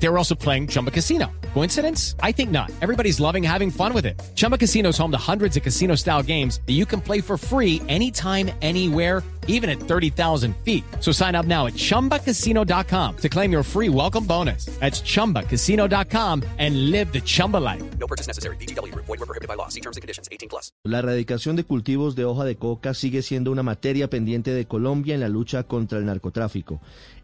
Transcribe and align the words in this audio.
They 0.00 0.08
were 0.08 0.18
also 0.18 0.34
playing 0.34 0.68
Chumba 0.68 0.90
Casino. 0.90 1.30
Coincidence? 1.54 2.14
I 2.22 2.32
think 2.32 2.50
not. 2.50 2.70
Everybody's 2.80 3.18
loving 3.20 3.42
having 3.42 3.70
fun 3.70 3.92
with 3.92 4.06
it. 4.06 4.20
Chumba 4.36 4.56
Casino 4.56 4.90
is 4.90 4.98
home 4.98 5.10
to 5.10 5.18
hundreds 5.18 5.56
of 5.56 5.62
casino 5.62 5.96
style 5.96 6.22
games 6.22 6.60
that 6.66 6.74
you 6.74 6.86
can 6.86 7.00
play 7.00 7.20
for 7.20 7.36
free 7.36 7.82
anytime, 7.88 8.50
anywhere, 8.62 9.24
even 9.48 9.68
at 9.68 9.80
30,000 9.80 10.54
feet. 10.58 10.84
So 11.00 11.10
sign 11.10 11.34
up 11.34 11.46
now 11.46 11.66
at 11.66 11.74
chumbacasino.com 11.74 13.16
to 13.16 13.28
claim 13.28 13.50
your 13.50 13.64
free 13.64 13.88
welcome 13.88 14.24
bonus. 14.24 14.66
That's 14.78 15.00
chumbacasino.com 15.02 16.44
and 16.58 16.90
live 16.90 17.12
the 17.12 17.20
Chumba 17.20 17.56
life. 17.56 17.82
No 17.98 18.06
purchase 18.06 18.28
necessary. 18.28 18.56
BGW. 18.56 18.94
Void 18.94 19.08
were 19.08 19.26
prohibited 19.26 19.48
by 19.48 19.54
law. 19.54 19.68
See 19.68 19.80
terms 19.80 19.96
and 19.96 20.02
conditions. 20.02 20.28
18 20.30 20.48
plus. 20.48 20.70
La 20.84 20.98
erradicación 20.98 21.56
de 21.56 21.64
cultivos 21.64 22.14
de 22.14 22.24
hoja 22.24 22.44
de 22.44 22.56
coca 22.56 22.94
sigue 22.94 23.22
siendo 23.22 23.50
una 23.50 23.62
materia 23.62 24.08
pendiente 24.08 24.52
de 24.52 24.66
Colombia 24.66 25.14
en 25.14 25.20
la 25.20 25.28
lucha 25.28 25.64
contra 25.64 25.98
el 25.98 26.04
narcotráfico. 26.04 26.80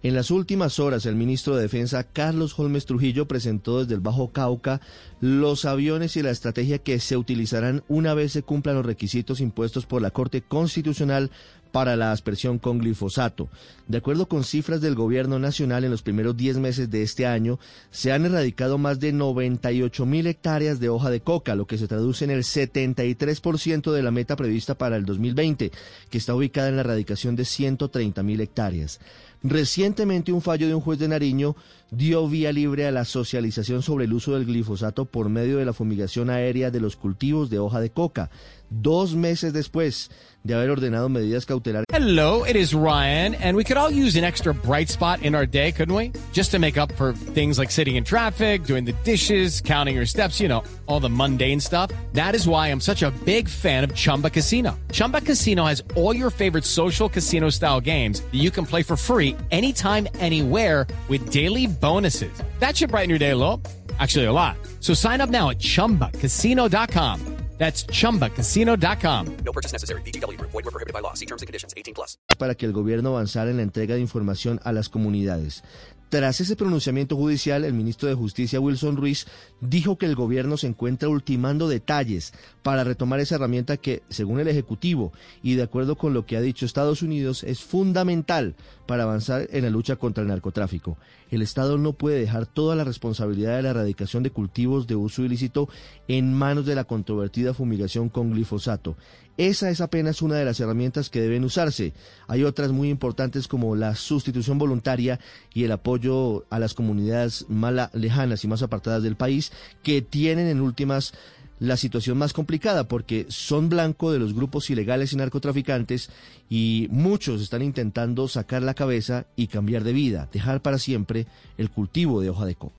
En 0.00 0.14
las 0.14 0.30
últimas 0.30 0.78
horas, 0.78 1.06
el 1.06 1.16
ministro 1.16 1.56
de 1.56 1.62
Defensa, 1.62 2.04
Carlos 2.04 2.56
Holmes 2.56 2.86
Trujillo, 2.86 3.26
presentó 3.26 3.80
desde 3.80 3.94
el 3.94 4.00
Bajo 4.00 4.30
Cauca 4.30 4.80
los 5.20 5.64
aviones 5.64 6.16
y 6.16 6.22
la 6.22 6.30
estrategia 6.30 6.78
que 6.78 7.00
se 7.00 7.16
utilizarán 7.16 7.82
una 7.88 8.14
vez 8.14 8.30
se 8.30 8.44
cumplan 8.44 8.76
los 8.76 8.86
requisitos 8.86 9.40
impuestos 9.40 9.86
por 9.86 10.00
la 10.00 10.12
Corte 10.12 10.40
Constitucional 10.40 11.32
para 11.72 11.96
la 11.96 12.12
aspersión 12.12 12.58
con 12.58 12.78
glifosato. 12.78 13.48
De 13.88 13.98
acuerdo 13.98 14.26
con 14.26 14.44
cifras 14.44 14.80
del 14.80 14.94
Gobierno 14.94 15.38
Nacional, 15.38 15.84
en 15.84 15.90
los 15.90 16.02
primeros 16.02 16.36
10 16.36 16.58
meses 16.58 16.90
de 16.90 17.02
este 17.02 17.26
año 17.26 17.58
se 17.90 18.12
han 18.12 18.24
erradicado 18.24 18.78
más 18.78 19.00
de 19.00 19.12
98 19.12 20.06
mil 20.06 20.26
hectáreas 20.28 20.80
de 20.80 20.88
hoja 20.88 21.10
de 21.10 21.20
coca, 21.20 21.56
lo 21.56 21.66
que 21.66 21.76
se 21.76 21.88
traduce 21.88 22.24
en 22.24 22.30
el 22.30 22.44
73% 22.44 23.92
de 23.92 24.02
la 24.02 24.10
meta 24.10 24.36
prevista 24.36 24.76
para 24.76 24.96
el 24.96 25.04
2020, 25.04 25.72
que 26.08 26.18
está 26.18 26.34
ubicada 26.34 26.68
en 26.68 26.76
la 26.76 26.82
erradicación 26.82 27.36
de 27.36 27.44
130 27.44 28.22
mil 28.22 28.40
hectáreas. 28.40 29.00
Recientemente 29.42 30.32
un 30.32 30.42
fallo 30.42 30.66
de 30.66 30.74
un 30.74 30.80
juez 30.80 30.98
de 30.98 31.08
Nariño 31.08 31.54
dio 31.90 32.28
vía 32.28 32.52
libre 32.52 32.86
a 32.86 32.90
la 32.90 33.04
socialización 33.04 33.82
sobre 33.82 34.04
el 34.04 34.12
uso 34.12 34.34
del 34.34 34.44
glifosato 34.44 35.06
por 35.06 35.28
medio 35.28 35.58
de 35.58 35.64
la 35.64 35.72
fumigación 35.72 36.28
aérea 36.28 36.70
de 36.70 36.80
los 36.80 36.96
cultivos 36.96 37.48
de 37.48 37.58
hoja 37.58 37.80
de 37.80 37.90
coca, 37.90 38.30
dos 38.68 39.14
meses 39.14 39.52
después 39.52 40.10
de 40.44 40.54
haber 40.54 40.70
ordenado 40.70 41.08
medidas 41.08 41.46
cautelares. 41.46 41.86
Hello, 41.90 42.44
it 42.44 42.56
is 42.56 42.74
Ryan, 42.74 43.34
and 43.36 43.56
we 43.56 43.64
could 43.64 43.76
all 43.76 43.90
use 43.90 44.16
an 44.16 44.24
extra 44.24 44.52
bright 44.52 44.88
spot 44.88 45.22
in 45.22 45.34
our 45.34 45.46
day, 45.46 45.72
couldn't 45.72 45.94
we? 45.94 46.12
Just 46.32 46.50
to 46.52 46.58
make 46.58 46.76
up 46.76 46.92
for 46.92 47.12
things 47.12 47.58
like 47.58 47.70
sitting 47.70 47.96
in 47.96 48.04
traffic, 48.04 48.64
doing 48.64 48.84
the 48.84 48.94
dishes, 49.04 49.60
counting 49.60 49.96
your 49.96 50.06
steps, 50.06 50.40
you 50.40 50.48
know, 50.48 50.62
all 50.86 51.00
the 51.00 51.10
mundane 51.10 51.60
stuff. 51.60 51.90
That 52.12 52.34
is 52.34 52.46
why 52.46 52.68
I'm 52.68 52.80
such 52.80 53.02
a 53.02 53.10
big 53.24 53.48
fan 53.48 53.84
of 53.84 53.94
Chumba 53.94 54.30
Casino. 54.30 54.78
Chumba 54.92 55.20
Casino 55.20 55.64
has 55.64 55.82
all 55.96 56.14
your 56.14 56.30
favorite 56.30 56.64
social 56.64 57.08
casino 57.08 57.50
style 57.50 57.80
games 57.80 58.20
that 58.20 58.38
you 58.38 58.50
can 58.50 58.66
play 58.66 58.82
for 58.82 58.96
free 58.96 59.27
anytime, 59.50 60.06
anywhere 60.18 60.86
with 61.08 61.30
daily 61.30 61.66
bonuses. 61.66 62.32
That 62.58 62.76
should 62.76 62.90
brighten 62.90 63.08
your 63.08 63.18
day 63.18 63.30
a 63.30 63.36
little. 63.36 63.62
Actually, 63.98 64.26
a 64.26 64.32
lot. 64.32 64.56
So 64.80 64.92
sign 64.94 65.22
up 65.22 65.30
now 65.30 65.50
at 65.50 65.58
chumbacasino.com. 65.58 67.38
That's 67.58 67.84
chumbacasino.com. 67.86 69.36
No 69.44 69.52
purchase 69.52 69.72
necessary. 69.72 70.00
BGW. 70.02 70.36
Void 70.40 70.64
were 70.64 70.70
prohibited 70.70 70.92
by 70.94 71.00
law. 71.00 71.14
See 71.14 71.26
terms 71.26 71.42
and 71.42 71.48
conditions. 71.48 71.74
18 71.76 71.92
plus. 71.92 72.16
para 72.38 72.54
que 72.54 72.66
el 72.66 72.72
gobierno 72.72 73.10
avanzara 73.10 73.50
en 73.50 73.56
la 73.56 73.64
entrega 73.64 73.96
de 73.96 74.00
información 74.00 74.60
a 74.62 74.70
las 74.72 74.88
comunidades. 74.88 75.64
Tras 76.08 76.40
ese 76.40 76.56
pronunciamiento 76.56 77.16
judicial, 77.16 77.66
el 77.66 77.74
ministro 77.74 78.08
de 78.08 78.14
Justicia 78.14 78.60
Wilson 78.60 78.96
Ruiz 78.96 79.26
dijo 79.60 79.98
que 79.98 80.06
el 80.06 80.14
gobierno 80.14 80.56
se 80.56 80.66
encuentra 80.66 81.10
ultimando 81.10 81.68
detalles 81.68 82.32
para 82.62 82.82
retomar 82.82 83.20
esa 83.20 83.34
herramienta 83.34 83.76
que, 83.76 84.02
según 84.08 84.40
el 84.40 84.48
Ejecutivo 84.48 85.12
y 85.42 85.56
de 85.56 85.64
acuerdo 85.64 85.96
con 85.96 86.14
lo 86.14 86.24
que 86.24 86.38
ha 86.38 86.40
dicho 86.40 86.64
Estados 86.64 87.02
Unidos, 87.02 87.44
es 87.44 87.60
fundamental 87.60 88.54
para 88.86 89.02
avanzar 89.02 89.48
en 89.50 89.64
la 89.64 89.70
lucha 89.70 89.96
contra 89.96 90.22
el 90.22 90.28
narcotráfico. 90.28 90.96
El 91.30 91.42
Estado 91.42 91.76
no 91.76 91.92
puede 91.92 92.18
dejar 92.18 92.46
toda 92.46 92.74
la 92.74 92.84
responsabilidad 92.84 93.56
de 93.56 93.62
la 93.62 93.70
erradicación 93.70 94.22
de 94.22 94.30
cultivos 94.30 94.86
de 94.86 94.96
uso 94.96 95.22
ilícito 95.24 95.68
en 96.08 96.32
manos 96.32 96.64
de 96.64 96.74
la 96.74 96.84
controvertida 96.84 97.52
fumigación 97.52 98.08
con 98.08 98.30
glifosato. 98.30 98.96
Esa 99.38 99.70
es 99.70 99.80
apenas 99.80 100.20
una 100.20 100.34
de 100.34 100.44
las 100.44 100.58
herramientas 100.58 101.10
que 101.10 101.20
deben 101.20 101.44
usarse. 101.44 101.92
Hay 102.26 102.42
otras 102.42 102.72
muy 102.72 102.90
importantes 102.90 103.46
como 103.46 103.76
la 103.76 103.94
sustitución 103.94 104.58
voluntaria 104.58 105.20
y 105.54 105.62
el 105.62 105.70
apoyo 105.70 106.44
a 106.50 106.58
las 106.58 106.74
comunidades 106.74 107.46
más 107.48 107.94
lejanas 107.94 108.42
y 108.42 108.48
más 108.48 108.62
apartadas 108.62 109.04
del 109.04 109.14
país 109.14 109.52
que 109.84 110.02
tienen 110.02 110.48
en 110.48 110.60
últimas 110.60 111.14
la 111.60 111.76
situación 111.76 112.18
más 112.18 112.32
complicada 112.32 112.88
porque 112.88 113.26
son 113.28 113.68
blanco 113.68 114.12
de 114.12 114.18
los 114.18 114.34
grupos 114.34 114.70
ilegales 114.70 115.12
y 115.12 115.16
narcotraficantes 115.16 116.10
y 116.48 116.88
muchos 116.90 117.40
están 117.40 117.62
intentando 117.62 118.26
sacar 118.28 118.62
la 118.62 118.74
cabeza 118.74 119.26
y 119.36 119.46
cambiar 119.46 119.84
de 119.84 119.92
vida, 119.92 120.28
dejar 120.32 120.62
para 120.62 120.78
siempre 120.78 121.26
el 121.56 121.70
cultivo 121.70 122.20
de 122.20 122.30
hoja 122.30 122.44
de 122.44 122.54
coca. 122.56 122.76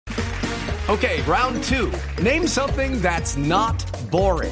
Okay, 0.89 1.21
round 1.27 1.61
two. 1.63 1.89
Name 2.21 2.47
something 2.47 2.99
that's 3.01 3.37
not 3.37 3.75
boring. 4.09 4.51